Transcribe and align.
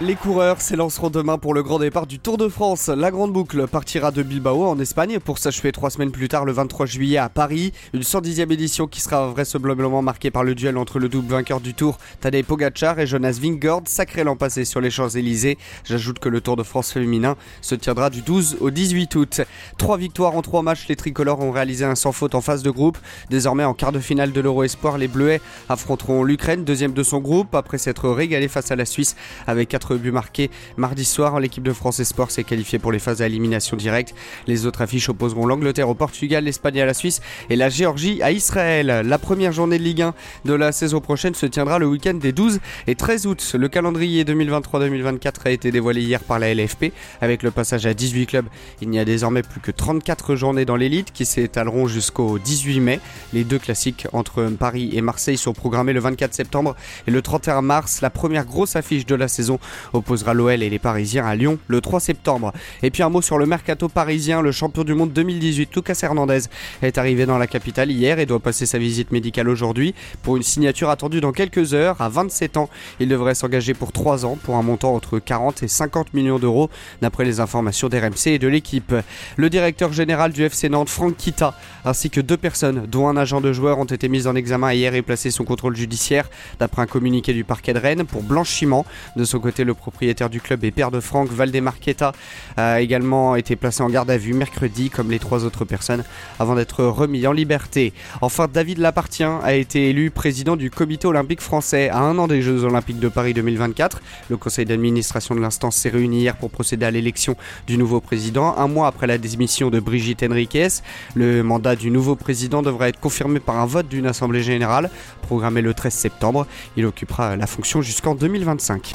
Les 0.00 0.14
coureurs 0.14 0.60
s'élanceront 0.60 1.10
demain 1.10 1.38
pour 1.38 1.54
le 1.54 1.64
grand 1.64 1.80
départ 1.80 2.06
du 2.06 2.20
Tour 2.20 2.38
de 2.38 2.46
France. 2.48 2.86
La 2.86 3.10
grande 3.10 3.32
boucle 3.32 3.66
partira 3.66 4.12
de 4.12 4.22
Bilbao 4.22 4.64
en 4.64 4.78
Espagne 4.78 5.18
pour 5.18 5.38
s'achever 5.38 5.72
trois 5.72 5.90
semaines 5.90 6.12
plus 6.12 6.28
tard 6.28 6.44
le 6.44 6.52
23 6.52 6.86
juillet 6.86 7.18
à 7.18 7.28
Paris. 7.28 7.72
Une 7.92 8.02
110e 8.02 8.52
édition 8.52 8.86
qui 8.86 9.00
sera 9.00 9.26
vraisemblablement 9.26 10.00
marquée 10.00 10.30
par 10.30 10.44
le 10.44 10.54
duel 10.54 10.78
entre 10.78 11.00
le 11.00 11.08
double 11.08 11.32
vainqueur 11.32 11.60
du 11.60 11.74
Tour, 11.74 11.98
Tadej 12.20 12.44
Pogacar 12.44 13.00
et 13.00 13.08
Jonas 13.08 13.40
Vingegaard, 13.42 13.82
sacré 13.86 14.22
l'an 14.22 14.36
passé 14.36 14.64
sur 14.64 14.80
les 14.80 14.88
Champs-Élysées. 14.88 15.58
J'ajoute 15.82 16.20
que 16.20 16.28
le 16.28 16.40
Tour 16.40 16.54
de 16.54 16.62
France 16.62 16.92
féminin 16.92 17.34
se 17.60 17.74
tiendra 17.74 18.08
du 18.08 18.22
12 18.22 18.58
au 18.60 18.70
18 18.70 19.16
août. 19.16 19.40
Trois 19.78 19.96
victoires 19.96 20.36
en 20.36 20.42
trois 20.42 20.62
matchs, 20.62 20.86
les 20.86 20.94
tricolores 20.94 21.40
ont 21.40 21.50
réalisé 21.50 21.84
un 21.84 21.96
sans 21.96 22.12
faute 22.12 22.36
en 22.36 22.40
phase 22.40 22.62
de 22.62 22.70
groupe. 22.70 22.98
Désormais 23.30 23.64
en 23.64 23.74
quart 23.74 23.90
de 23.90 23.98
finale 23.98 24.30
de 24.30 24.40
l'Euro 24.40 24.62
Espoir, 24.62 24.96
les 24.96 25.08
Bleuets 25.08 25.40
affronteront 25.68 26.22
l'Ukraine, 26.22 26.62
deuxième 26.62 26.92
de 26.92 27.02
son 27.02 27.18
groupe, 27.18 27.56
après 27.56 27.78
s'être 27.78 28.08
régalé 28.08 28.46
face 28.46 28.70
à 28.70 28.76
la 28.76 28.84
Suisse 28.84 29.16
avec 29.48 29.74
quatre 29.88 30.00
but 30.00 30.12
marqué 30.12 30.50
mardi 30.76 31.04
soir. 31.04 31.40
L'équipe 31.40 31.62
de 31.62 31.72
France 31.72 32.00
Esport 32.00 32.30
s'est 32.30 32.44
qualifiée 32.44 32.78
pour 32.78 32.92
les 32.92 32.98
phases 32.98 33.22
à 33.22 33.26
élimination 33.26 33.76
directe. 33.76 34.14
Les 34.46 34.66
autres 34.66 34.82
affiches 34.82 35.08
opposeront 35.08 35.46
l'Angleterre 35.46 35.88
au 35.88 35.94
Portugal, 35.94 36.44
l'Espagne 36.44 36.80
à 36.80 36.86
la 36.86 36.94
Suisse 36.94 37.20
et 37.48 37.56
la 37.56 37.68
Géorgie 37.68 38.22
à 38.22 38.30
Israël. 38.30 39.02
La 39.04 39.18
première 39.18 39.52
journée 39.52 39.78
de 39.78 39.82
Ligue 39.82 40.02
1 40.02 40.14
de 40.44 40.52
la 40.52 40.72
saison 40.72 41.00
prochaine 41.00 41.34
se 41.34 41.46
tiendra 41.46 41.78
le 41.78 41.86
week-end 41.86 42.14
des 42.14 42.32
12 42.32 42.60
et 42.86 42.94
13 42.94 43.26
août. 43.26 43.56
Le 43.58 43.68
calendrier 43.68 44.24
2023-2024 44.24 45.32
a 45.46 45.50
été 45.50 45.70
dévoilé 45.70 46.02
hier 46.02 46.20
par 46.20 46.38
la 46.38 46.54
LFP. 46.54 46.92
Avec 47.20 47.42
le 47.42 47.50
passage 47.50 47.86
à 47.86 47.94
18 47.94 48.26
clubs, 48.26 48.46
il 48.82 48.90
n'y 48.90 48.98
a 48.98 49.04
désormais 49.04 49.42
plus 49.42 49.60
que 49.60 49.70
34 49.70 50.34
journées 50.34 50.64
dans 50.64 50.76
l'élite 50.76 51.12
qui 51.12 51.24
s'étaleront 51.24 51.86
jusqu'au 51.86 52.38
18 52.38 52.80
mai. 52.80 53.00
Les 53.32 53.44
deux 53.44 53.58
classiques 53.58 54.06
entre 54.12 54.44
Paris 54.58 54.90
et 54.92 55.00
Marseille 55.00 55.38
sont 55.38 55.52
programmés 55.52 55.92
le 55.92 56.00
24 56.00 56.34
septembre 56.34 56.76
et 57.06 57.10
le 57.10 57.22
31 57.22 57.62
mars. 57.62 58.00
La 58.02 58.10
première 58.10 58.44
grosse 58.44 58.76
affiche 58.76 59.06
de 59.06 59.14
la 59.14 59.28
saison 59.28 59.58
opposera 59.92 60.34
l'OL 60.34 60.62
et 60.62 60.70
les 60.70 60.78
Parisiens 60.78 61.26
à 61.26 61.34
Lyon 61.34 61.58
le 61.66 61.80
3 61.80 62.00
septembre. 62.00 62.52
Et 62.82 62.90
puis 62.90 63.02
un 63.02 63.08
mot 63.08 63.22
sur 63.22 63.38
le 63.38 63.46
mercato 63.46 63.88
parisien. 63.88 64.42
Le 64.42 64.52
champion 64.52 64.84
du 64.84 64.94
monde 64.94 65.12
2018, 65.12 65.74
Lucas 65.74 65.98
Hernandez, 66.02 66.42
est 66.82 66.98
arrivé 66.98 67.26
dans 67.26 67.38
la 67.38 67.46
capitale 67.46 67.90
hier 67.90 68.18
et 68.18 68.26
doit 68.26 68.40
passer 68.40 68.66
sa 68.66 68.78
visite 68.78 69.12
médicale 69.12 69.48
aujourd'hui 69.48 69.94
pour 70.22 70.36
une 70.36 70.42
signature 70.42 70.90
attendue 70.90 71.20
dans 71.20 71.32
quelques 71.32 71.74
heures. 71.74 72.00
À 72.00 72.08
27 72.08 72.56
ans, 72.56 72.68
il 73.00 73.08
devrait 73.08 73.34
s'engager 73.34 73.74
pour 73.74 73.92
3 73.92 74.26
ans 74.26 74.36
pour 74.42 74.56
un 74.56 74.62
montant 74.62 74.94
entre 74.94 75.18
40 75.18 75.62
et 75.62 75.68
50 75.68 76.14
millions 76.14 76.38
d'euros, 76.38 76.70
d'après 77.02 77.24
les 77.24 77.40
informations 77.40 77.88
d'RMC 77.88 78.26
et 78.26 78.38
de 78.38 78.48
l'équipe. 78.48 78.94
Le 79.36 79.50
directeur 79.50 79.92
général 79.92 80.32
du 80.32 80.42
FC 80.42 80.68
Nantes, 80.68 80.88
Franck 80.88 81.16
Kita, 81.16 81.54
ainsi 81.84 82.10
que 82.10 82.20
deux 82.20 82.36
personnes, 82.36 82.86
dont 82.86 83.08
un 83.08 83.16
agent 83.16 83.40
de 83.40 83.52
joueur, 83.52 83.78
ont 83.78 83.84
été 83.84 84.08
mises 84.08 84.26
en 84.26 84.34
examen 84.34 84.72
hier 84.72 84.94
et 84.94 85.02
placées 85.02 85.30
sous 85.30 85.44
contrôle 85.44 85.76
judiciaire, 85.76 86.28
d'après 86.58 86.82
un 86.82 86.86
communiqué 86.86 87.32
du 87.32 87.44
parquet 87.44 87.72
de 87.72 87.78
Rennes, 87.78 88.04
pour 88.04 88.22
blanchiment. 88.22 88.84
De 89.16 89.24
son 89.24 89.40
côté, 89.40 89.64
le 89.68 89.74
propriétaire 89.74 90.30
du 90.30 90.40
club 90.40 90.64
et 90.64 90.72
père 90.72 90.90
de 90.90 90.98
Franck, 90.98 91.30
Valdemarqueta, 91.30 92.12
a 92.56 92.80
également 92.80 93.36
été 93.36 93.54
placé 93.54 93.82
en 93.82 93.88
garde 93.88 94.10
à 94.10 94.16
vue 94.16 94.32
mercredi, 94.32 94.90
comme 94.90 95.10
les 95.10 95.20
trois 95.20 95.44
autres 95.44 95.64
personnes, 95.64 96.02
avant 96.40 96.56
d'être 96.56 96.84
remis 96.84 97.26
en 97.26 97.32
liberté. 97.32 97.92
Enfin, 98.20 98.48
David 98.52 98.78
Lapartien 98.78 99.40
a 99.44 99.54
été 99.54 99.90
élu 99.90 100.10
président 100.10 100.56
du 100.56 100.70
comité 100.70 101.06
olympique 101.06 101.40
français 101.40 101.88
à 101.90 101.98
un 101.98 102.18
an 102.18 102.26
des 102.26 102.42
Jeux 102.42 102.64
olympiques 102.64 102.98
de 102.98 103.08
Paris 103.08 103.34
2024. 103.34 104.00
Le 104.30 104.36
conseil 104.36 104.64
d'administration 104.64 105.34
de 105.34 105.40
l'instance 105.40 105.76
s'est 105.76 105.90
réuni 105.90 106.20
hier 106.20 106.36
pour 106.36 106.50
procéder 106.50 106.86
à 106.86 106.90
l'élection 106.90 107.36
du 107.66 107.76
nouveau 107.76 108.00
président, 108.00 108.56
un 108.56 108.68
mois 108.68 108.86
après 108.86 109.06
la 109.06 109.18
démission 109.18 109.70
de 109.70 109.80
Brigitte 109.80 110.22
Henriquez. 110.22 110.68
Le 111.14 111.42
mandat 111.42 111.76
du 111.76 111.90
nouveau 111.90 112.16
président 112.16 112.62
devra 112.62 112.88
être 112.88 113.00
confirmé 113.00 113.38
par 113.38 113.58
un 113.58 113.66
vote 113.66 113.88
d'une 113.88 114.06
assemblée 114.06 114.42
générale, 114.42 114.90
programmé 115.22 115.60
le 115.60 115.74
13 115.74 115.92
septembre. 115.92 116.46
Il 116.76 116.86
occupera 116.86 117.36
la 117.36 117.46
fonction 117.46 117.82
jusqu'en 117.82 118.14
2025. 118.14 118.94